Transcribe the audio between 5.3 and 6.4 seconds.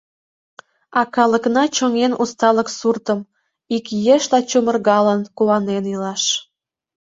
куанен илаш.